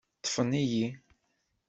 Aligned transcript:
Ṭṭfen-iyi. 0.19 0.87